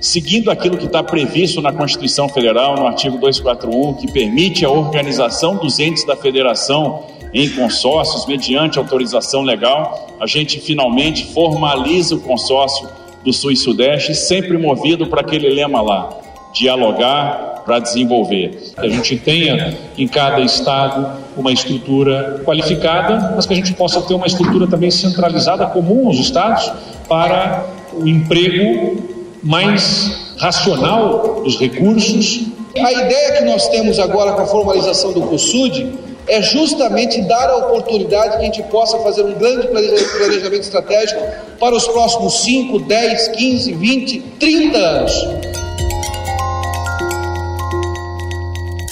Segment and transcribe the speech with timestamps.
[0.00, 5.56] seguindo aquilo que está previsto na Constituição Federal, no artigo 241, que permite a organização
[5.56, 12.88] dos entes da federação em consórcios, mediante autorização legal, a gente finalmente formaliza o consórcio
[13.22, 16.10] do Sul e Sudeste, sempre movido para aquele lema lá:
[16.52, 18.72] dialogar para desenvolver.
[18.74, 24.00] Que a gente tenha em cada estado uma estrutura qualificada, mas que a gente possa
[24.02, 26.72] ter uma estrutura também centralizada, comum aos estados,
[27.06, 29.09] para o emprego
[29.42, 32.46] mais racional dos recursos.
[32.76, 35.98] A ideia que nós temos agora com a formalização do COSUD
[36.28, 41.20] é justamente dar a oportunidade que a gente possa fazer um grande planejamento estratégico
[41.58, 45.12] para os próximos 5, 10, 15, 20, 30 anos.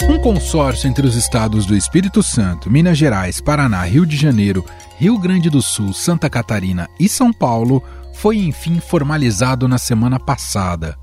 [0.09, 4.65] Um consórcio entre os estados do Espírito Santo, Minas Gerais, Paraná, Rio de Janeiro,
[4.97, 7.81] Rio Grande do Sul, Santa Catarina e São Paulo
[8.19, 10.97] foi enfim formalizado na semana passada.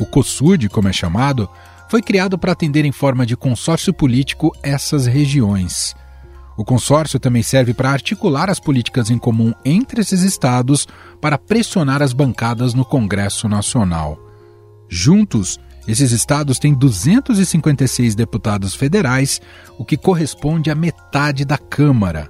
[0.00, 1.48] O COSUD, como é chamado,
[1.88, 5.94] foi criado para atender em forma de consórcio político essas regiões.
[6.56, 10.88] O consórcio também serve para articular as políticas em comum entre esses estados
[11.20, 14.18] para pressionar as bancadas no Congresso Nacional.
[14.88, 19.40] Juntos, esses estados têm 256 deputados federais,
[19.78, 22.28] o que corresponde à metade da Câmara.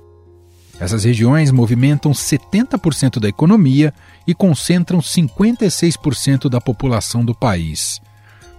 [0.78, 3.94] Essas regiões movimentam 70% da economia
[4.26, 8.00] e concentram 56% da população do país.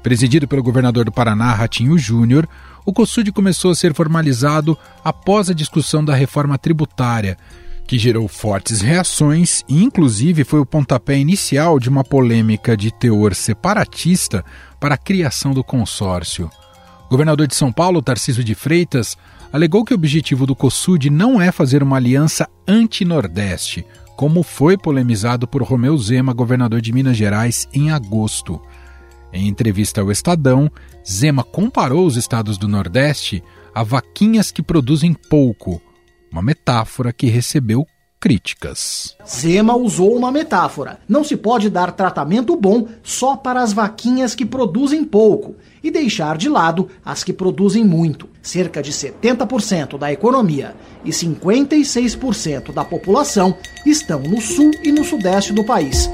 [0.01, 2.47] Presidido pelo governador do Paraná, Ratinho Júnior,
[2.85, 7.37] o COSUD começou a ser formalizado após a discussão da reforma tributária,
[7.85, 13.35] que gerou fortes reações e, inclusive, foi o pontapé inicial de uma polêmica de teor
[13.35, 14.43] separatista
[14.79, 16.49] para a criação do consórcio.
[17.09, 19.17] Governador de São Paulo, Tarcísio de Freitas,
[19.51, 23.85] alegou que o objetivo do COSUD não é fazer uma aliança anti-Nordeste,
[24.17, 28.61] como foi polemizado por Romeu Zema, governador de Minas Gerais, em agosto.
[29.31, 30.69] Em entrevista ao Estadão,
[31.07, 33.41] Zema comparou os estados do Nordeste
[33.73, 35.81] a vaquinhas que produzem pouco,
[36.31, 37.85] uma metáfora que recebeu
[38.19, 39.15] críticas.
[39.27, 40.99] Zema usou uma metáfora.
[41.07, 46.37] Não se pode dar tratamento bom só para as vaquinhas que produzem pouco e deixar
[46.37, 48.27] de lado as que produzem muito.
[48.41, 53.55] Cerca de 70% da economia e 56% da população
[53.85, 56.09] estão no sul e no sudeste do país.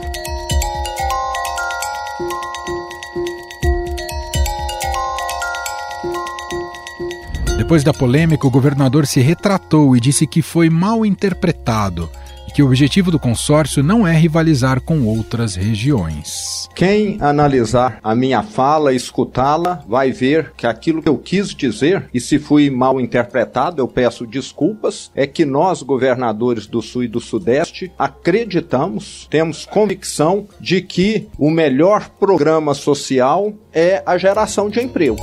[7.64, 12.10] Depois da polêmica, o governador se retratou e disse que foi mal interpretado
[12.46, 16.68] e que o objetivo do consórcio não é rivalizar com outras regiões.
[16.76, 22.20] Quem analisar a minha fala, escutá-la, vai ver que aquilo que eu quis dizer, e
[22.20, 27.22] se fui mal interpretado, eu peço desculpas, é que nós, governadores do Sul e do
[27.22, 35.16] Sudeste, acreditamos, temos convicção de que o melhor programa social é a geração de emprego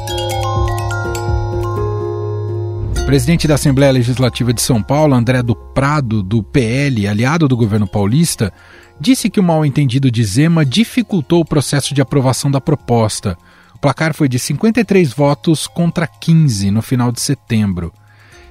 [3.10, 7.84] presidente da Assembleia Legislativa de São Paulo, André do Prado, do PL, aliado do governo
[7.84, 8.52] paulista,
[9.00, 13.36] disse que o mal-entendido de Zema dificultou o processo de aprovação da proposta.
[13.74, 17.92] O placar foi de 53 votos contra 15 no final de setembro.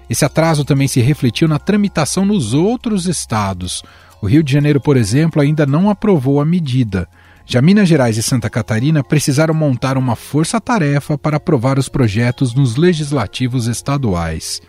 [0.09, 3.81] Esse atraso também se refletiu na tramitação nos outros estados.
[4.21, 7.07] O Rio de Janeiro, por exemplo, ainda não aprovou a medida.
[7.51, 12.75] Já Minas Gerais e Santa Catarina precisaram montar uma força-tarefa para aprovar os projetos nos
[12.75, 14.61] legislativos estaduais.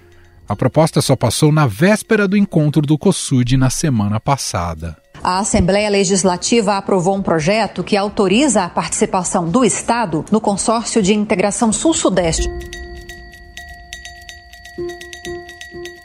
[0.48, 4.96] A proposta só passou na véspera do encontro do COSUD na semana passada.
[5.22, 11.12] A Assembleia Legislativa aprovou um projeto que autoriza a participação do Estado no consórcio de
[11.12, 12.48] integração Sul-Sudeste.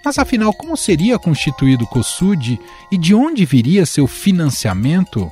[0.03, 2.59] Mas afinal, como seria constituído o COSUD
[2.91, 5.31] e de onde viria seu financiamento?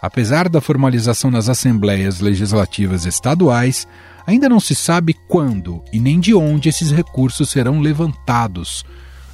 [0.00, 3.86] Apesar da formalização nas assembleias legislativas estaduais,
[4.26, 8.84] ainda não se sabe quando e nem de onde esses recursos serão levantados.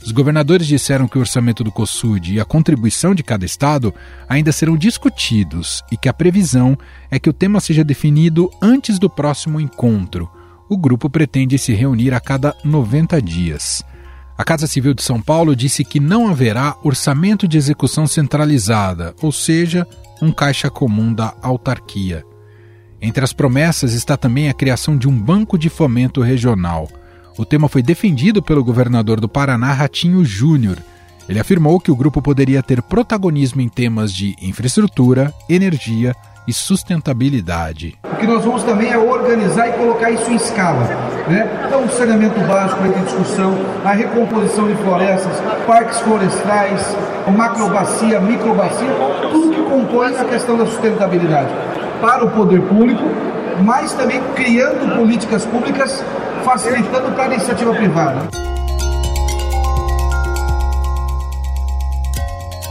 [0.02, 3.94] Os governadores disseram que o orçamento do COSUD e a contribuição de cada estado
[4.28, 6.78] ainda serão discutidos e que a previsão
[7.10, 10.30] é que o tema seja definido antes do próximo encontro.
[10.68, 13.82] O grupo pretende se reunir a cada 90 dias.
[14.36, 19.30] A Casa Civil de São Paulo disse que não haverá orçamento de execução centralizada, ou
[19.30, 19.86] seja,
[20.20, 22.24] um caixa comum da autarquia.
[23.00, 26.88] Entre as promessas está também a criação de um banco de fomento regional.
[27.38, 30.78] O tema foi defendido pelo governador do Paraná, Ratinho Júnior.
[31.28, 36.14] Ele afirmou que o grupo poderia ter protagonismo em temas de infraestrutura, energia
[36.46, 37.98] e sustentabilidade.
[38.04, 40.84] O que nós vamos também é organizar e colocar isso em escala.
[41.28, 41.48] Né?
[41.66, 43.54] Então, o saneamento básico em discussão,
[43.84, 46.96] a recomposição de florestas, parques florestais,
[47.34, 48.90] macrobacia, microbacia,
[49.32, 51.48] tudo que compõe a questão da sustentabilidade.
[52.00, 53.02] para o poder público,
[53.62, 56.04] mas também criando políticas públicas
[56.44, 58.53] facilitando para a iniciativa privada.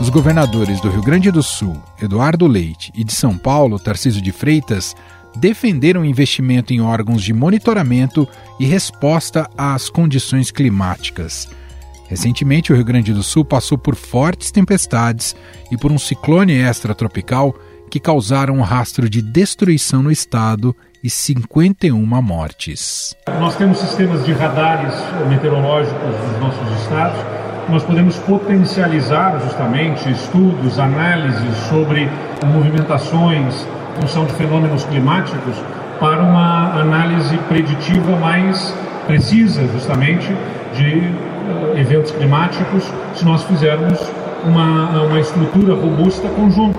[0.00, 4.32] Os governadores do Rio Grande do Sul, Eduardo Leite, e de São Paulo, Tarcísio de
[4.32, 4.94] Freitas,
[5.36, 11.48] defenderam investimento em órgãos de monitoramento e resposta às condições climáticas.
[12.08, 15.34] Recentemente, o Rio Grande do Sul passou por fortes tempestades
[15.70, 17.54] e por um ciclone extratropical
[17.88, 20.74] que causaram um rastro de destruição no estado
[21.04, 23.14] e 51 mortes.
[23.38, 24.92] Nós temos sistemas de radares
[25.28, 27.43] meteorológicos nos nossos estados.
[27.68, 32.08] Nós podemos potencializar justamente estudos, análises sobre
[32.46, 33.66] movimentações,
[34.00, 35.56] função de fenômenos climáticos,
[35.98, 38.74] para uma análise preditiva mais
[39.06, 40.28] precisa, justamente,
[40.74, 42.84] de uh, eventos climáticos,
[43.14, 43.98] se nós fizermos
[44.44, 46.78] uma, uma estrutura robusta conjunta.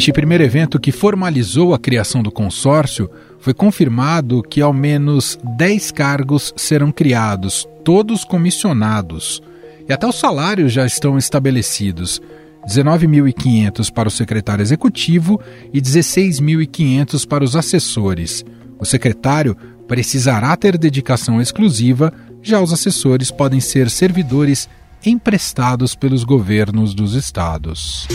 [0.00, 5.90] Neste primeiro evento que formalizou a criação do consórcio, foi confirmado que ao menos 10
[5.90, 9.42] cargos serão criados, todos comissionados.
[9.86, 12.18] E até os salários já estão estabelecidos:
[12.66, 15.38] 19.500 para o secretário executivo
[15.70, 18.42] e 16.500 para os assessores.
[18.78, 19.54] O secretário
[19.86, 22.10] precisará ter dedicação exclusiva,
[22.40, 24.66] já os assessores podem ser servidores
[25.04, 28.08] emprestados pelos governos dos estados.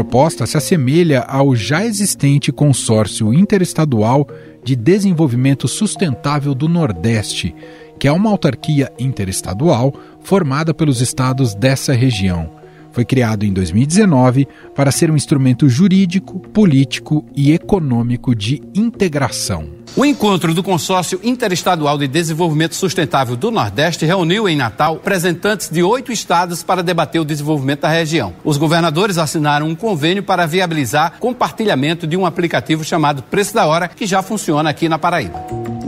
[0.00, 4.26] Proposta se assemelha ao já existente Consórcio Interestadual
[4.64, 7.54] de Desenvolvimento Sustentável do Nordeste,
[7.98, 9.92] que é uma autarquia interestadual
[10.22, 12.59] formada pelos estados dessa região.
[12.92, 19.80] Foi criado em 2019 para ser um instrumento jurídico, político e econômico de integração.
[19.96, 25.82] O encontro do Consórcio Interestadual de Desenvolvimento Sustentável do Nordeste reuniu em Natal representantes de
[25.82, 28.32] oito estados para debater o desenvolvimento da região.
[28.44, 33.88] Os governadores assinaram um convênio para viabilizar compartilhamento de um aplicativo chamado Preço da Hora,
[33.88, 35.79] que já funciona aqui na Paraíba.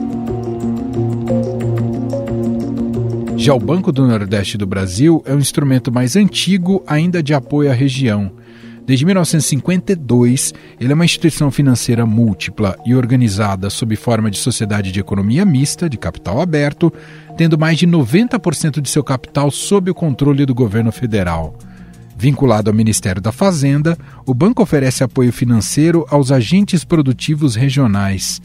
[3.42, 7.72] Já o Banco do Nordeste do Brasil é o instrumento mais antigo ainda de apoio
[7.72, 8.30] à região.
[8.86, 15.00] Desde 1952, ele é uma instituição financeira múltipla e organizada sob forma de sociedade de
[15.00, 16.92] economia mista, de capital aberto,
[17.36, 21.58] tendo mais de 90% de seu capital sob o controle do governo federal.
[22.16, 28.40] Vinculado ao Ministério da Fazenda, o banco oferece apoio financeiro aos agentes produtivos regionais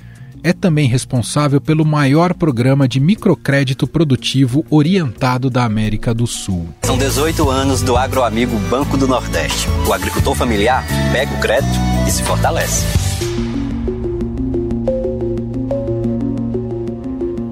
[0.47, 6.69] é também responsável pelo maior programa de microcrédito produtivo orientado da América do Sul.
[6.83, 9.67] São 18 anos do Agroamigo Banco do Nordeste.
[9.85, 11.77] O agricultor familiar pega o crédito
[12.07, 12.85] e se fortalece.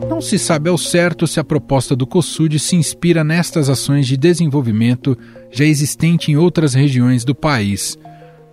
[0.09, 4.15] Não se sabe ao certo se a proposta do COSUD se inspira nestas ações de
[4.15, 5.17] desenvolvimento
[5.51, 7.99] já existente em outras regiões do país,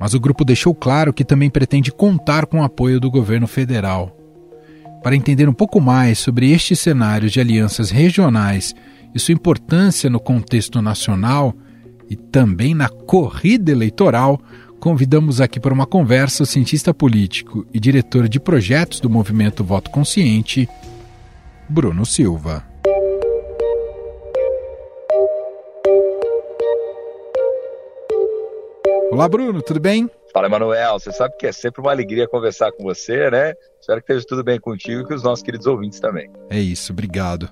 [0.01, 4.19] mas o grupo deixou claro que também pretende contar com o apoio do governo federal.
[5.03, 8.73] Para entender um pouco mais sobre este cenário de alianças regionais
[9.13, 11.53] e sua importância no contexto nacional
[12.09, 14.41] e também na corrida eleitoral,
[14.79, 19.91] convidamos aqui para uma conversa o cientista político e diretor de projetos do movimento Voto
[19.91, 20.69] Consciente,
[21.69, 22.65] Bruno Silva.
[29.11, 30.09] Olá, Bruno, tudo bem?
[30.33, 30.99] Fala, Emanuel.
[30.99, 33.53] Você sabe que é sempre uma alegria conversar com você, né?
[33.79, 36.31] Espero que esteja tudo bem contigo e com os nossos queridos ouvintes também.
[36.49, 37.51] É isso, obrigado.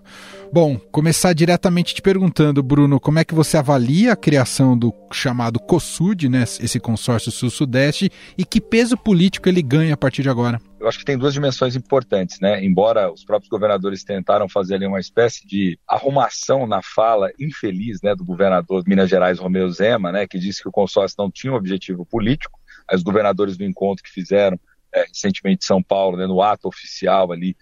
[0.53, 5.59] Bom, começar diretamente te perguntando, Bruno, como é que você avalia a criação do chamado
[5.59, 10.61] COSUD, né, esse consórcio sul-sudeste, e que peso político ele ganha a partir de agora?
[10.79, 12.65] Eu acho que tem duas dimensões importantes, né?
[12.65, 18.15] Embora os próprios governadores tentaram fazer ali uma espécie de arrumação na fala infeliz, né,
[18.15, 21.53] do governador de Minas Gerais, Romeu Zema, né, que disse que o consórcio não tinha
[21.53, 22.60] um objetivo político,
[22.97, 24.59] os governadores do encontro que fizeram
[24.93, 27.57] é, recentemente em São Paulo, né, no ato oficial ali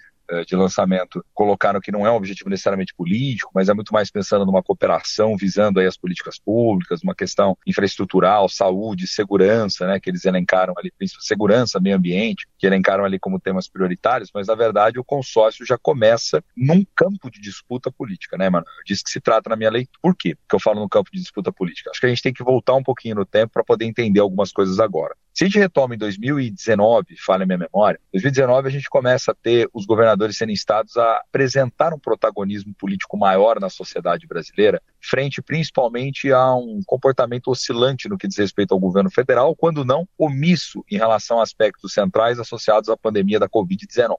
[0.46, 4.44] de lançamento, colocaram que não é um objetivo necessariamente político, mas é muito mais pensando
[4.44, 10.24] numa cooperação visando aí as políticas públicas, uma questão infraestrutural, saúde, segurança, né, que eles
[10.24, 15.04] elencaram ali, segurança, meio ambiente, que elencaram ali como temas prioritários, mas na verdade o
[15.04, 18.66] consórcio já começa num campo de disputa política, né, mano?
[18.78, 19.86] Eu disse que se trata na minha lei.
[20.02, 21.90] Por quê que eu falo no campo de disputa política?
[21.90, 24.52] Acho que a gente tem que voltar um pouquinho no tempo para poder entender algumas
[24.52, 25.14] coisas agora.
[25.38, 29.70] Se a gente retoma em 2019, falha minha memória, 2019 a gente começa a ter
[29.72, 36.32] os governadores sendo instados a apresentar um protagonismo político maior na sociedade brasileira, frente principalmente
[36.32, 40.96] a um comportamento oscilante no que diz respeito ao governo federal, quando não omisso em
[40.96, 44.16] relação a aspectos centrais associados à pandemia da Covid-19.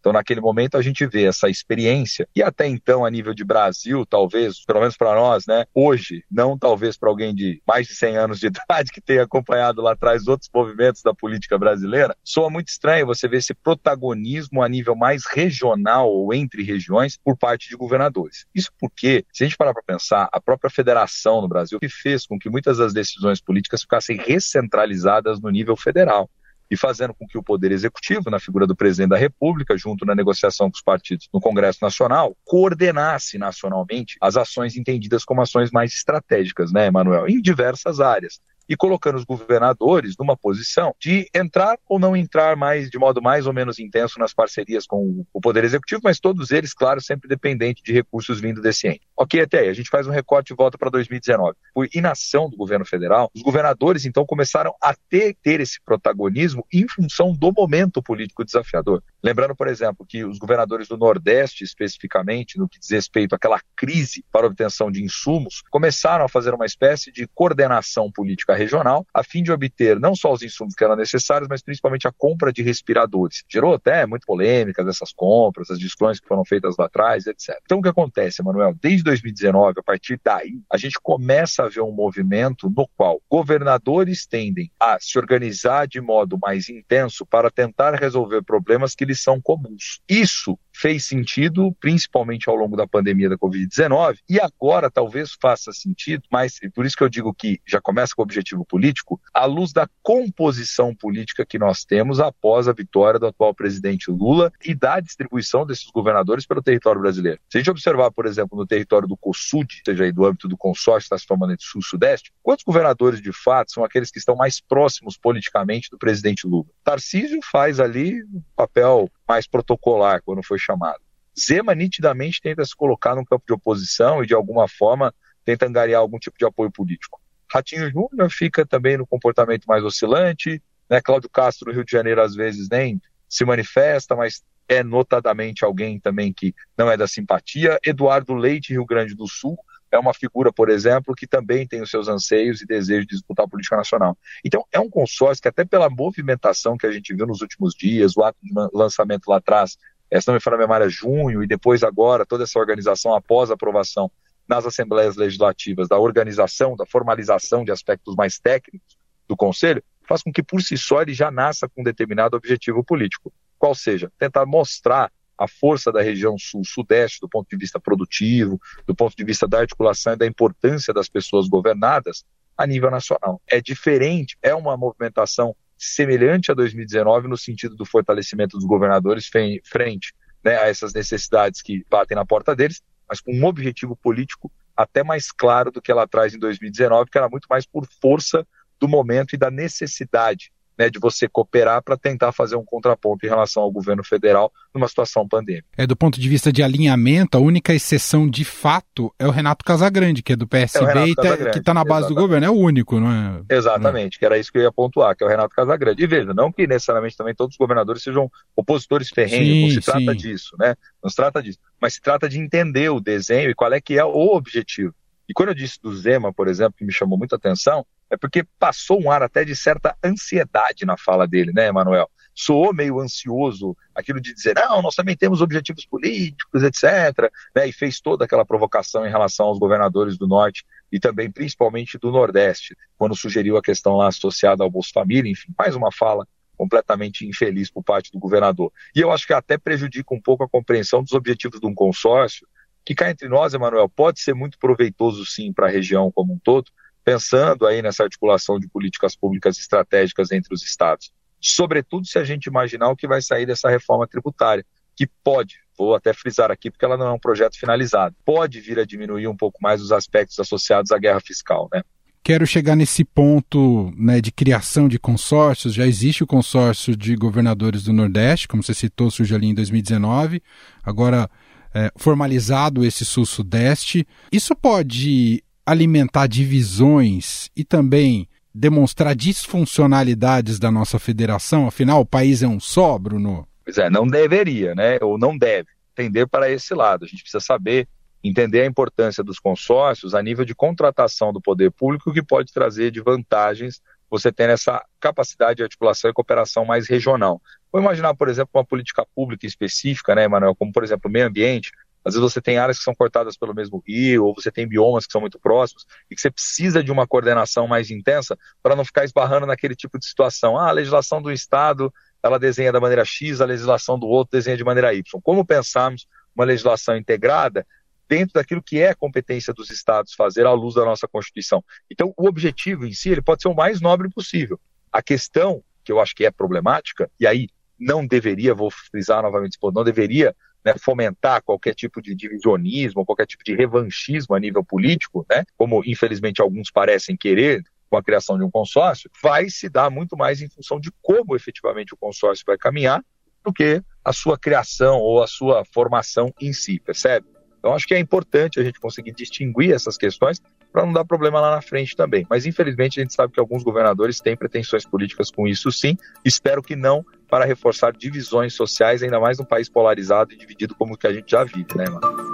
[0.00, 4.04] Então, naquele momento, a gente vê essa experiência, e até então, a nível de Brasil,
[4.06, 8.16] talvez, pelo menos para nós, né, hoje, não talvez para alguém de mais de 100
[8.16, 12.68] anos de idade que tenha acompanhado lá atrás outros movimentos da política brasileira, soa muito
[12.68, 17.76] estranho você ver esse protagonismo a nível mais regional ou entre regiões por parte de
[17.76, 18.46] governadores.
[18.54, 22.26] Isso porque, se a gente parar para pensar, a própria federação no Brasil que fez
[22.26, 26.30] com que muitas das decisões políticas ficassem recentralizadas no nível federal
[26.70, 30.14] e fazendo com que o Poder Executivo, na figura do presidente da República, junto na
[30.14, 35.92] negociação com os partidos no Congresso Nacional, coordenasse nacionalmente as ações entendidas como ações mais
[35.92, 41.98] estratégicas, né, Emanuel, em diversas áreas e colocando os governadores numa posição de entrar ou
[41.98, 46.00] não entrar mais de modo mais ou menos intenso nas parcerias com o Poder Executivo,
[46.04, 49.02] mas todos eles, claro, sempre dependente de recursos vindo desse ente.
[49.16, 51.56] Ok, até aí, a gente faz um recorte e volta para 2019.
[51.74, 56.86] Por inação do governo federal, os governadores então começaram a ter, ter esse protagonismo em
[56.86, 59.02] função do momento político desafiador.
[59.22, 64.24] Lembrando, por exemplo, que os governadores do Nordeste, especificamente, no que diz respeito àquela crise
[64.30, 69.42] para obtenção de insumos, começaram a fazer uma espécie de coordenação política regional, a fim
[69.42, 73.42] de obter não só os insumos que eram necessários, mas principalmente a compra de respiradores.
[73.48, 77.58] Gerou até muito polêmicas essas compras, as discussões que foram feitas lá atrás, etc.
[77.64, 78.74] Então, o que acontece, Manuel?
[78.80, 84.26] Desde 2019, a partir daí, a gente começa a ver um movimento no qual governadores
[84.26, 89.40] tendem a se organizar de modo mais intenso para tentar resolver problemas que lhes são
[89.40, 90.00] comuns.
[90.08, 96.22] Isso fez sentido, principalmente ao longo da pandemia da Covid-19, e agora talvez faça sentido,
[96.30, 99.72] mas por isso que eu digo que já começa com o objetivo político, à luz
[99.72, 105.00] da composição política que nós temos após a vitória do atual presidente Lula e da
[105.00, 107.40] distribuição desses governadores pelo território brasileiro.
[107.50, 110.56] Se a gente observar, por exemplo, no território do COSUD, seja aí do âmbito do
[110.56, 114.60] consórcio está se formando entre Sul-Sudeste, quantos governadores de fato são aqueles que estão mais
[114.60, 116.66] próximos politicamente do presidente Lula?
[116.84, 121.00] Tarcísio faz ali um papel mais protocolar quando foi chamado.
[121.38, 126.00] Zema nitidamente tenta se colocar num campo de oposição e de alguma forma tenta angariar
[126.00, 127.20] algum tipo de apoio político.
[127.50, 131.00] Ratinho Júnior fica também no comportamento mais oscilante, né?
[131.00, 135.98] Cláudio Castro no Rio de Janeiro às vezes nem se manifesta, mas é notadamente alguém
[135.98, 137.78] também que não é da simpatia.
[137.84, 139.56] Eduardo Leite, Rio Grande do Sul,
[139.90, 143.46] é uma figura, por exemplo, que também tem os seus anseios e desejos de disputar
[143.46, 144.16] a política nacional.
[144.44, 148.14] Então, é um consórcio que, até pela movimentação que a gente viu nos últimos dias,
[148.14, 149.78] o ato de lançamento lá atrás,
[150.10, 153.50] é, se não me fala a memória, junho, e depois agora, toda essa organização após
[153.50, 154.10] a aprovação
[154.48, 158.96] nas assembleias legislativas, da organização, da formalização de aspectos mais técnicos
[159.28, 162.82] do Conselho, faz com que, por si só, ele já nasça com um determinado objetivo
[162.82, 163.30] político.
[163.58, 168.94] Qual seja, tentar mostrar a força da região sul-sudeste do ponto de vista produtivo, do
[168.94, 172.24] ponto de vista da articulação e da importância das pessoas governadas
[172.56, 173.40] a nível nacional.
[173.46, 179.30] É diferente, é uma movimentação semelhante a 2019 no sentido do fortalecimento dos governadores
[179.64, 180.12] frente
[180.44, 185.02] né, a essas necessidades que batem na porta deles, mas com um objetivo político até
[185.02, 188.46] mais claro do que ela traz em 2019, que era muito mais por força
[188.78, 193.28] do momento e da necessidade né, de você cooperar para tentar fazer um contraponto em
[193.28, 195.66] relação ao governo federal numa situação pandêmica.
[195.76, 199.64] É do ponto de vista de alinhamento, a única exceção de fato é o Renato
[199.64, 202.14] Casagrande, que é do PSB é e tá, que está na base exatamente.
[202.14, 203.42] do governo, é o único, não é?
[203.54, 204.18] Exatamente, não.
[204.18, 206.02] que era isso que eu ia pontuar, que é o Renato Casagrande.
[206.02, 210.12] E veja, não que necessariamente também todos os governadores sejam opositores ferrenhos, não se trata
[210.12, 210.16] sim.
[210.16, 210.76] disso, né?
[211.02, 213.98] Não se trata disso, mas se trata de entender o desenho e qual é que
[213.98, 214.94] é o objetivo.
[215.28, 218.44] E quando eu disse do Zema, por exemplo, que me chamou muita atenção, é porque
[218.58, 222.10] passou um ar até de certa ansiedade na fala dele, né, Emanuel?
[222.34, 227.30] Soou meio ansioso aquilo de dizer, não, nós também temos objetivos políticos, etc.
[227.54, 231.98] Né, e fez toda aquela provocação em relação aos governadores do Norte e também principalmente
[231.98, 236.26] do Nordeste, quando sugeriu a questão lá associada ao Bolsa Família, enfim, mais uma fala
[236.56, 238.72] completamente infeliz por parte do governador.
[238.94, 242.46] E eu acho que até prejudica um pouco a compreensão dos objetivos de um consórcio,
[242.84, 246.38] que cá entre nós, Emanuel, pode ser muito proveitoso sim para a região como um
[246.38, 246.70] todo,
[247.08, 251.10] pensando aí nessa articulação de políticas públicas estratégicas entre os estados.
[251.40, 254.62] Sobretudo se a gente imaginar o que vai sair dessa reforma tributária,
[254.94, 258.78] que pode, vou até frisar aqui porque ela não é um projeto finalizado, pode vir
[258.78, 261.80] a diminuir um pouco mais os aspectos associados à guerra fiscal, né?
[262.22, 265.72] Quero chegar nesse ponto né, de criação de consórcios.
[265.72, 270.42] Já existe o consórcio de governadores do Nordeste, como você citou, surgiu ali em 2019.
[270.84, 271.30] Agora,
[271.74, 274.06] é, formalizado esse Sul-Sudeste.
[274.30, 281.66] Isso pode alimentar divisões e também demonstrar disfuncionalidades da nossa federação?
[281.66, 283.46] Afinal, o país é um só, Bruno?
[283.64, 284.98] Pois é, não deveria, né?
[285.02, 287.04] Ou não deve tender para esse lado.
[287.04, 287.86] A gente precisa saber
[288.24, 292.90] entender a importância dos consórcios a nível de contratação do poder público, que pode trazer
[292.90, 297.42] de vantagens você ter essa capacidade de articulação e cooperação mais regional.
[297.70, 301.26] Vou imaginar, por exemplo, uma política pública específica, né, Emanuel, como, por exemplo, o meio
[301.26, 301.70] ambiente.
[302.08, 305.06] Às vezes você tem áreas que são cortadas pelo mesmo rio, ou você tem biomas
[305.06, 308.84] que são muito próximos, e que você precisa de uma coordenação mais intensa para não
[308.84, 310.58] ficar esbarrando naquele tipo de situação.
[310.58, 314.56] Ah, a legislação do Estado, ela desenha da maneira X, a legislação do outro desenha
[314.56, 315.20] de maneira Y.
[315.22, 317.66] Como pensarmos uma legislação integrada
[318.08, 321.62] dentro daquilo que é competência dos estados fazer à luz da nossa Constituição.
[321.90, 324.58] Então, o objetivo em si, ele pode ser o mais nobre possível.
[324.90, 327.48] A questão que eu acho que é problemática, e aí
[327.78, 330.34] não deveria, vou frisar novamente, não deveria
[330.64, 335.82] né, fomentar qualquer tipo de divisionismo, qualquer tipo de revanchismo a nível político, né, como
[335.84, 340.42] infelizmente alguns parecem querer com a criação de um consórcio, vai se dar muito mais
[340.42, 343.02] em função de como efetivamente o consórcio vai caminhar
[343.42, 347.26] do que a sua criação ou a sua formação em si, percebe?
[347.58, 350.40] Então, acho que é importante a gente conseguir distinguir essas questões
[350.72, 352.26] para não dar problema lá na frente também.
[352.30, 355.96] Mas, infelizmente, a gente sabe que alguns governadores têm pretensões políticas com isso, sim.
[356.24, 360.94] Espero que não para reforçar divisões sociais, ainda mais num país polarizado e dividido como
[360.94, 362.28] o que a gente já vive, né, mano?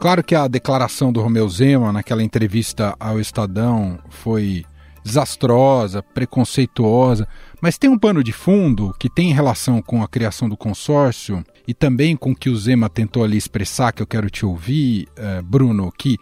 [0.00, 4.64] Claro que a declaração do Romeu Zema naquela entrevista ao Estadão foi
[5.04, 7.26] desastrosa, preconceituosa,
[7.60, 11.74] mas tem um pano de fundo que tem relação com a criação do consórcio e
[11.74, 15.42] também com o que o Zema tentou ali expressar, que eu quero te ouvir, uh,
[15.42, 16.16] Bruno, que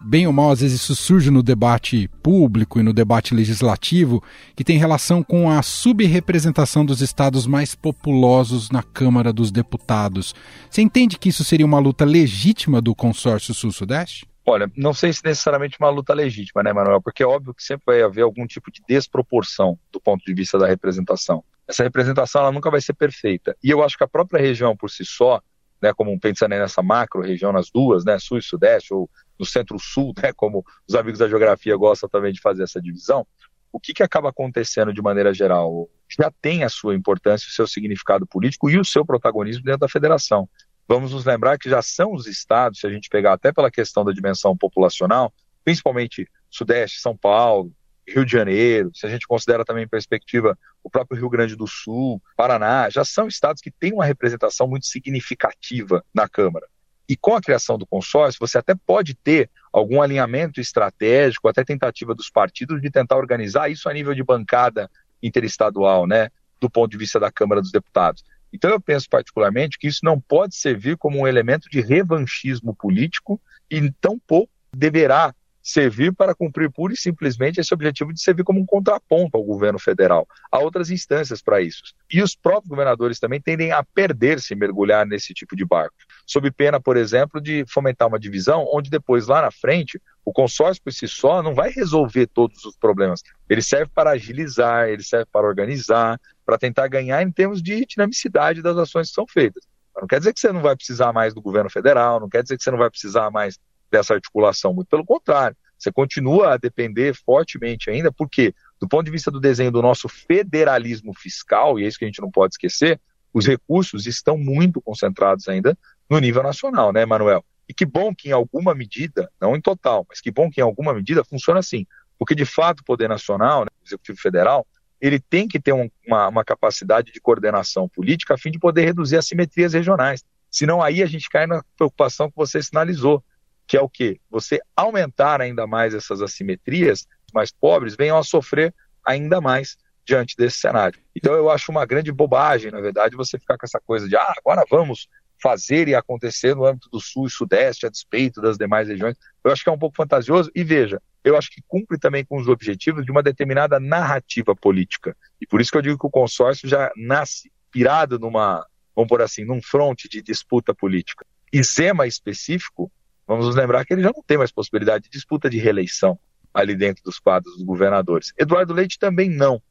[0.00, 4.22] bem ou mal, às vezes isso surge no debate público e no debate legislativo,
[4.56, 10.34] que tem relação com a subrepresentação dos estados mais populosos na Câmara dos Deputados.
[10.70, 14.26] Você entende que isso seria uma luta legítima do consórcio Sul-Sudeste?
[14.46, 17.00] Olha, não sei se necessariamente uma luta legítima, né, Manuel?
[17.00, 20.58] Porque é óbvio que sempre vai haver algum tipo de desproporção do ponto de vista
[20.58, 21.44] da representação.
[21.68, 23.56] Essa representação ela nunca vai ser perfeita.
[23.62, 25.40] E eu acho que a própria região por si só,
[25.80, 29.08] né, como pensando nessa macro região, nas duas, né, sul e sudeste, ou
[29.38, 33.26] no centro-sul, né, como os amigos da geografia gostam também de fazer essa divisão,
[33.72, 35.88] o que, que acaba acontecendo de maneira geral?
[36.08, 39.88] Já tem a sua importância, o seu significado político e o seu protagonismo dentro da
[39.88, 40.48] federação.
[40.88, 44.04] Vamos nos lembrar que já são os estados, se a gente pegar até pela questão
[44.04, 45.32] da dimensão populacional,
[45.64, 47.72] principalmente Sudeste, São Paulo,
[48.12, 51.66] Rio de Janeiro, se a gente considera também em perspectiva o próprio Rio Grande do
[51.66, 56.66] Sul, Paraná, já são estados que têm uma representação muito significativa na Câmara.
[57.08, 62.14] E com a criação do consórcio, você até pode ter algum alinhamento estratégico, até tentativa
[62.14, 64.90] dos partidos de tentar organizar isso a nível de bancada
[65.22, 68.24] interestadual, né, do ponto de vista da Câmara dos Deputados.
[68.52, 73.40] Então eu penso particularmente que isso não pode servir como um elemento de revanchismo político
[73.70, 75.34] e tampouco deverá
[75.70, 79.78] servir para cumprir pura e simplesmente esse objetivo de servir como um contraponto ao governo
[79.78, 80.26] federal.
[80.50, 81.82] Há outras instâncias para isso.
[82.10, 85.94] E os próprios governadores também tendem a perder-se mergulhar nesse tipo de barco,
[86.26, 90.82] sob pena, por exemplo, de fomentar uma divisão onde depois, lá na frente, o consórcio
[90.82, 93.22] por si só não vai resolver todos os problemas.
[93.48, 98.62] Ele serve para agilizar, ele serve para organizar, para tentar ganhar em termos de dinamicidade
[98.62, 99.64] das ações que são feitas.
[100.00, 102.56] Não quer dizer que você não vai precisar mais do governo federal, não quer dizer
[102.56, 103.58] que você não vai precisar mais
[103.90, 105.56] dessa articulação, muito pelo contrário.
[105.78, 110.08] Você continua a depender fortemente ainda, porque, do ponto de vista do desenho do nosso
[110.08, 113.00] federalismo fiscal, e é isso que a gente não pode esquecer,
[113.32, 115.76] os recursos estão muito concentrados ainda
[116.08, 117.44] no nível nacional, né, Manuel?
[117.68, 120.64] E que bom que em alguma medida, não em total, mas que bom que em
[120.64, 121.86] alguma medida funciona assim.
[122.18, 124.66] Porque, de fato, o Poder Nacional, né, o Executivo Federal,
[125.00, 128.84] ele tem que ter um, uma, uma capacidade de coordenação política a fim de poder
[128.84, 130.22] reduzir assimetrias regionais.
[130.50, 133.24] Senão aí a gente cai na preocupação que você sinalizou
[133.70, 134.18] que é o quê?
[134.28, 138.74] Você aumentar ainda mais essas assimetrias, os mais pobres venham a sofrer
[139.06, 141.00] ainda mais diante desse cenário.
[141.14, 144.34] Então eu acho uma grande bobagem, na verdade, você ficar com essa coisa de ah,
[144.38, 145.06] agora vamos
[145.40, 149.14] fazer e acontecer no âmbito do sul e sudeste, a despeito das demais regiões.
[149.44, 152.38] Eu acho que é um pouco fantasioso e veja, eu acho que cumpre também com
[152.40, 155.16] os objetivos de uma determinada narrativa política.
[155.40, 159.22] E por isso que eu digo que o consórcio já nasce pirado numa, vamos por
[159.22, 161.24] assim, num fronte de disputa política.
[161.52, 162.90] E Zema específico
[163.30, 166.18] Vamos nos lembrar que ele já não tem mais possibilidade de disputa de reeleição
[166.52, 168.32] ali dentro dos quadros dos governadores.
[168.36, 169.62] Eduardo Leite também não,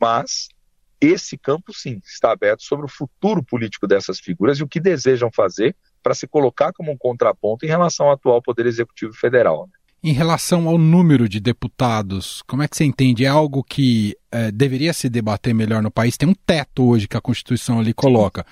[0.00, 0.48] mas
[1.00, 5.30] esse campo sim está aberto sobre o futuro político dessas figuras e o que desejam
[5.30, 9.68] fazer para se colocar como um contraponto em relação ao atual Poder Executivo Federal.
[9.68, 9.78] Né?
[10.02, 13.24] Em relação ao número de deputados, como é que você entende?
[13.24, 16.16] É algo que é, deveria se debater melhor no país?
[16.16, 18.44] Tem um teto hoje que a Constituição ali coloca.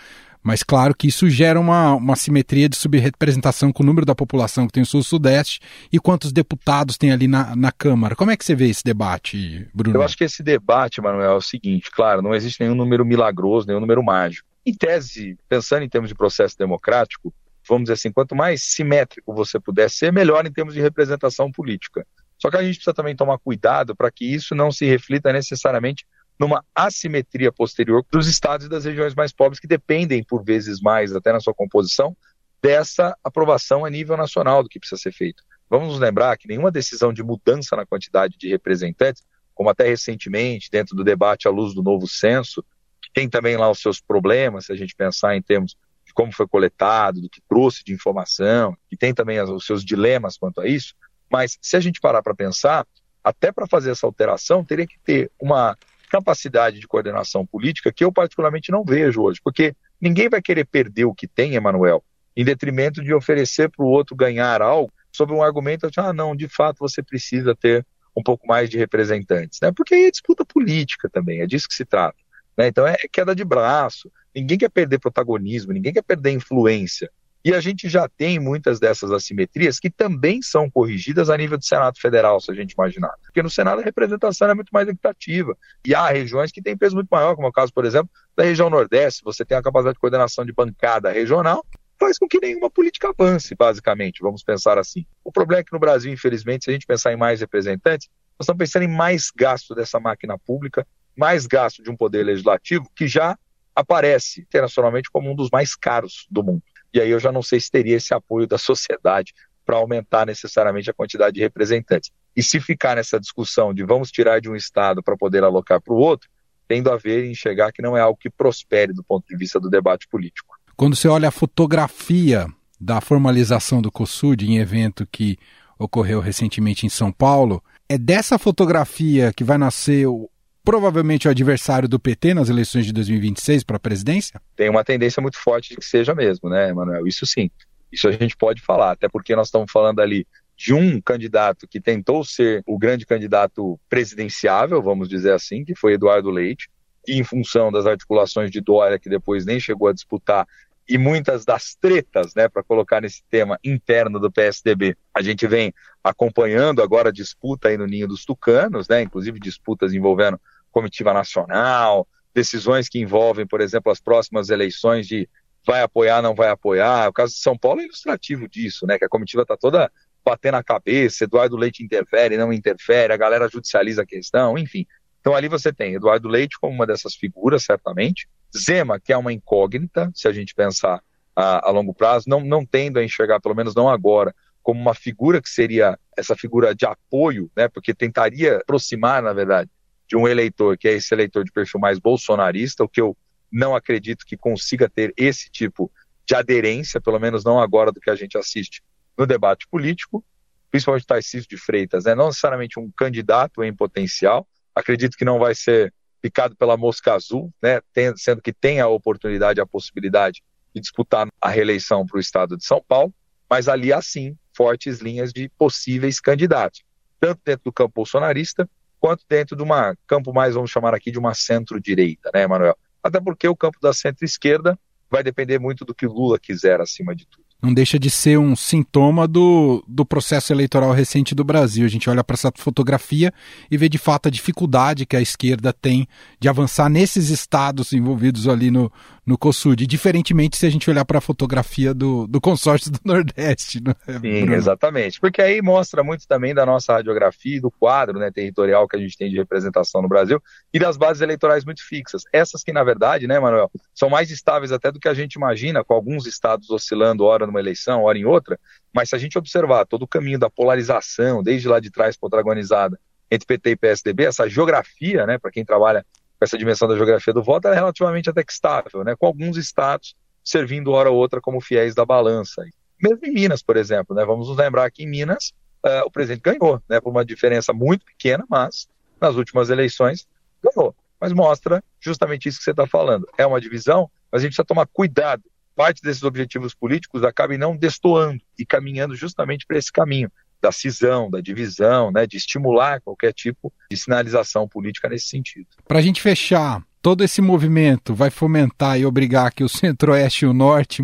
[0.43, 4.67] Mas claro que isso gera uma, uma simetria de subrepresentação com o número da população
[4.67, 5.61] que tem o Sul-Sudeste
[5.93, 8.17] e quantos deputados tem ali na, na Câmara.
[8.17, 9.97] Como é que você vê esse debate, Bruno?
[9.97, 13.67] Eu acho que esse debate, Manuel, é o seguinte: claro, não existe nenhum número milagroso,
[13.67, 14.49] nenhum número mágico.
[14.67, 17.33] Em tese, pensando em termos de processo democrático,
[17.69, 22.07] vamos dizer assim, quanto mais simétrico você puder ser, melhor em termos de representação política.
[22.39, 26.05] Só que a gente precisa também tomar cuidado para que isso não se reflita necessariamente
[26.39, 31.15] numa assimetria posterior dos estados e das regiões mais pobres que dependem, por vezes mais,
[31.15, 32.17] até na sua composição,
[32.63, 35.43] dessa aprovação a nível nacional do que precisa ser feito.
[35.69, 40.71] Vamos nos lembrar que nenhuma decisão de mudança na quantidade de representantes, como até recentemente,
[40.71, 42.65] dentro do debate à luz do novo censo,
[43.01, 46.33] que tem também lá os seus problemas, se a gente pensar em termos de como
[46.33, 50.67] foi coletado, do que trouxe de informação, que tem também os seus dilemas quanto a
[50.67, 50.95] isso,
[51.31, 52.87] mas se a gente parar para pensar,
[53.25, 55.77] até para fazer essa alteração, teria que ter uma
[56.13, 61.07] capacidade de coordenação política que eu particularmente não vejo hoje, porque ninguém vai querer perder
[61.07, 62.05] o que tem, Emanuel,
[62.37, 66.37] em detrimento de oferecer para o outro ganhar algo sob um argumento de, ah, não,
[66.37, 69.73] de fato você precisa ter um pouco mais de representantes, né?
[69.75, 72.19] Porque aí é disputa política também, é disso que se trata.
[72.59, 72.67] Né?
[72.67, 77.11] Então é queda de braço, ninguém quer perder protagonismo, ninguém quer perder influência.
[77.45, 81.65] E a gente já tem muitas dessas assimetrias que também são corrigidas a nível do
[81.65, 83.13] Senado Federal, se a gente imaginar.
[83.23, 85.57] Porque no Senado a representação é muito mais equitativa.
[85.85, 88.45] E há regiões que têm peso muito maior, como é o caso, por exemplo, da
[88.45, 89.25] região Nordeste.
[89.25, 91.67] Você tem a capacidade de coordenação de bancada regional,
[91.99, 95.05] faz com que nenhuma política avance, basicamente, vamos pensar assim.
[95.25, 98.45] O problema é que no Brasil, infelizmente, se a gente pensar em mais representantes, nós
[98.45, 103.07] estamos pensando em mais gasto dessa máquina pública, mais gasto de um poder legislativo que
[103.07, 103.37] já
[103.75, 106.63] aparece internacionalmente como um dos mais caros do mundo.
[106.93, 109.33] E aí eu já não sei se teria esse apoio da sociedade
[109.65, 112.11] para aumentar necessariamente a quantidade de representantes.
[112.37, 115.95] E se ficar nessa discussão de vamos tirar de um Estado para poder alocar para
[115.95, 116.29] o outro,
[116.67, 119.61] tendo a ver em enxergar que não é algo que prospere do ponto de vista
[119.61, 120.57] do debate político.
[120.77, 122.47] Quando você olha a fotografia
[122.81, 125.39] da formalização do COSUD em evento que
[125.79, 130.31] ocorreu recentemente em São Paulo, é dessa fotografia que vai nascer o,
[130.65, 134.41] provavelmente o adversário do PT nas eleições de 2026 para a presidência?
[134.57, 137.07] Tem uma tendência muito forte de que seja mesmo, né, Manuel?
[137.07, 137.51] Isso sim.
[137.91, 141.81] Isso a gente pode falar, até porque nós estamos falando ali de um candidato que
[141.81, 146.71] tentou ser o grande candidato presidenciável, vamos dizer assim, que foi Eduardo Leite,
[147.07, 150.47] e em função das articulações de Dória, que depois nem chegou a disputar,
[150.89, 154.97] e muitas das tretas, né, para colocar nesse tema interno do PSDB.
[155.15, 159.93] A gente vem acompanhando agora a disputa aí no ninho dos tucanos, né, inclusive disputas
[159.93, 160.41] envolvendo
[160.71, 165.29] comitiva nacional, decisões que envolvem, por exemplo, as próximas eleições de
[165.65, 167.09] vai apoiar, não vai apoiar.
[167.09, 169.91] O caso de São Paulo é ilustrativo disso, né, que a comitiva está toda
[170.25, 174.87] batendo a cabeça, Eduardo Leite interfere, não interfere, a galera judicializa a questão, enfim.
[175.23, 179.33] Então ali você tem Eduardo Leite como uma dessas figuras, certamente, Zema, que é uma
[179.33, 181.01] incógnita, se a gente pensar
[181.35, 184.95] a, a, longo prazo, não, não tendo a enxergar, pelo menos não agora, como uma
[184.95, 189.71] figura que seria essa figura de apoio, né, porque tentaria aproximar, na verdade,
[190.09, 193.17] de um eleitor que é esse eleitor de perfil mais bolsonarista, o que eu
[193.51, 195.91] não acredito que consiga ter esse tipo
[196.27, 198.83] de aderência, pelo menos não agora do que a gente assiste
[199.17, 200.25] no debate político,
[200.69, 205.55] principalmente Tarcísio de Freitas, né, não necessariamente um candidato em potencial, acredito que não vai
[205.55, 207.81] ser picado pela mosca azul, né,
[208.17, 210.43] sendo que tem a oportunidade, a possibilidade
[210.75, 213.13] de disputar a reeleição para o estado de São Paulo,
[213.51, 216.83] mas ali há sim fortes linhas de possíveis candidatos,
[217.21, 218.69] tanto dentro do campo bolsonarista,
[219.01, 222.79] quanto dentro de uma campo mais, vamos chamar aqui, de uma centro-direita, né, Manuel?
[223.03, 224.79] Até porque o campo da centro-esquerda
[225.11, 228.57] vai depender muito do que Lula quiser acima de tudo não deixa de ser um
[228.57, 231.87] sintoma do, do processo eleitoral recente do Brasil.
[231.87, 233.33] A gente olha para essa fotografia
[233.71, 236.09] e vê de fato a dificuldade que a esquerda tem
[236.41, 238.91] de avançar nesses estados envolvidos ali no,
[239.25, 243.81] no COSUD, diferentemente se a gente olhar para a fotografia do, do consórcio do Nordeste.
[243.81, 244.55] Né, Sim, Bruno?
[244.55, 245.21] exatamente.
[245.21, 248.99] Porque aí mostra muito também da nossa radiografia e do quadro né, territorial que a
[248.99, 250.43] gente tem de representação no Brasil
[250.75, 252.23] e das bases eleitorais muito fixas.
[252.33, 255.85] Essas que, na verdade, né, Manuel, são mais estáveis até do que a gente imagina,
[255.85, 258.59] com alguns estados oscilando hora numa eleição, hora em outra,
[258.93, 262.99] mas se a gente observar todo o caminho da polarização, desde lá de trás protagonizada
[263.31, 266.05] entre PT e PSDB, essa geografia, né, para quem trabalha
[266.43, 269.57] com essa dimensão da geografia do voto, é relativamente até que estável, né, com alguns
[269.57, 272.65] estados servindo hora ou outra como fiéis da balança.
[273.01, 275.53] Mesmo em Minas, por exemplo, né, vamos nos lembrar que em Minas
[275.87, 278.89] uh, o presidente ganhou, né, por uma diferença muito pequena, mas
[279.21, 280.27] nas últimas eleições
[280.61, 280.93] ganhou.
[281.21, 283.25] Mas mostra justamente isso que você está falando.
[283.39, 285.45] É uma divisão, mas a gente precisa tomar cuidado
[285.77, 290.31] parte desses objetivos políticos acabem não destoando e caminhando justamente para esse caminho
[290.63, 295.67] da cisão, da divisão, né, de estimular qualquer tipo de sinalização política nesse sentido.
[295.87, 300.49] Para a gente fechar todo esse movimento vai fomentar e obrigar que o Centro-Oeste e
[300.49, 301.03] o Norte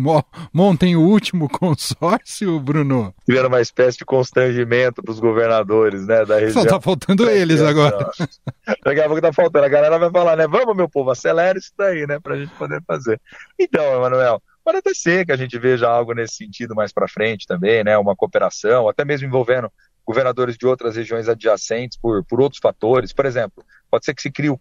[0.53, 3.13] montem o último consórcio, Bruno?
[3.25, 6.63] Tiveram uma espécie de constrangimento para os governadores né, da região.
[6.63, 8.09] Só tá faltando eles agora.
[8.83, 9.65] Daqui a pouco tá faltando.
[9.65, 10.47] A galera vai falar, né?
[10.47, 12.17] Vamos, meu povo, acelera isso daí, né?
[12.19, 13.19] Para a gente poder fazer.
[13.59, 17.47] Então, Emanuel, pode até ser que a gente veja algo nesse sentido mais para frente
[17.47, 17.97] também, né?
[17.97, 19.71] Uma cooperação, até mesmo envolvendo
[20.05, 23.11] governadores de outras regiões adjacentes por, por outros fatores.
[23.11, 24.57] Por exemplo, pode ser que se crie um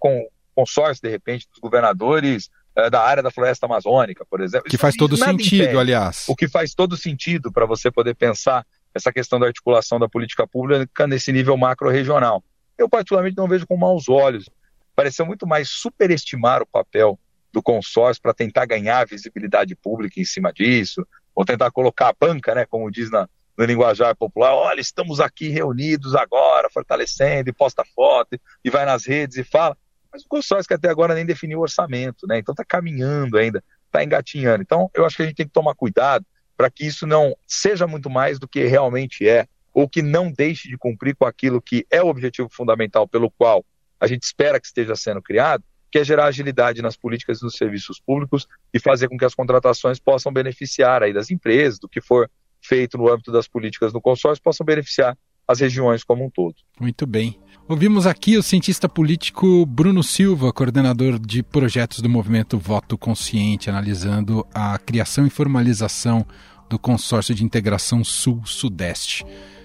[0.54, 4.70] consórcio, de repente, dos governadores é, da área da floresta amazônica, por exemplo.
[4.70, 5.76] Que faz todo sentido, impede.
[5.76, 6.24] aliás.
[6.26, 10.46] O que faz todo sentido para você poder pensar essa questão da articulação da política
[10.46, 12.42] pública nesse nível macro-regional.
[12.78, 14.48] Eu, particularmente, não vejo com maus olhos.
[14.96, 17.18] Pareceu muito mais superestimar o papel
[17.52, 22.54] do consórcio para tentar ganhar visibilidade pública em cima disso, ou tentar colocar a banca,
[22.54, 27.84] né, como diz na, no linguajar popular, olha, estamos aqui reunidos agora, fortalecendo, e posta
[27.94, 29.76] foto, e vai nas redes e fala.
[30.12, 32.38] Mas o consórcio que até agora nem definiu o orçamento, né?
[32.38, 34.62] Então está caminhando ainda, está engatinhando.
[34.62, 36.24] Então eu acho que a gente tem que tomar cuidado
[36.56, 40.68] para que isso não seja muito mais do que realmente é, ou que não deixe
[40.68, 43.64] de cumprir com aquilo que é o objetivo fundamental pelo qual
[44.00, 47.54] a gente espera que esteja sendo criado, que é gerar agilidade nas políticas e nos
[47.54, 52.00] serviços públicos e fazer com que as contratações possam beneficiar aí das empresas, do que
[52.00, 56.54] for feito no âmbito das políticas do consórcio possam beneficiar as regiões como um todo.
[56.78, 57.38] Muito bem.
[57.66, 64.46] Ouvimos aqui o cientista político Bruno Silva, coordenador de projetos do movimento Voto Consciente, analisando
[64.54, 66.26] a criação e formalização
[66.68, 69.24] do Consórcio de Integração Sul-Sudeste.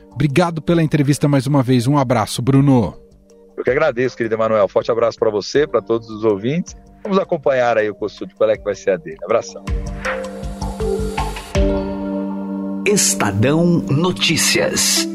[0.09, 1.85] Obrigado pela entrevista mais uma vez.
[1.85, 3.02] Um abraço, Bruno.
[3.63, 4.67] Eu que agradeço, querido Emanuel.
[4.67, 6.75] Forte abraço para você, para todos os ouvintes.
[7.01, 9.15] Vamos acompanhar aí o COSUD, qual é que vai ser a dele.
[9.23, 9.63] Abração.
[12.85, 15.07] Estadão Notícias.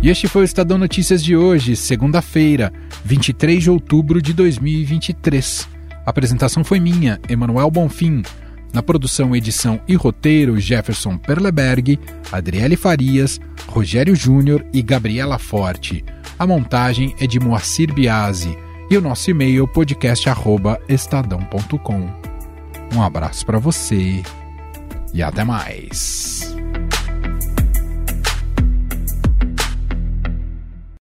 [0.00, 2.72] E este foi o Estadão Notícias de hoje, segunda-feira,
[3.04, 5.68] 23 de outubro de 2023.
[6.06, 8.22] A apresentação foi minha, Emanuel Bonfim.
[8.72, 11.98] Na produção, edição e roteiro, Jefferson Perleberg,
[12.30, 16.04] Adriele Farias, Rogério Júnior e Gabriela Forte.
[16.38, 18.56] A montagem é de Moacir Biasi
[18.90, 22.08] e o nosso e-mail podcast@estadão.com.
[22.94, 24.22] Um abraço para você
[25.12, 26.56] e até mais.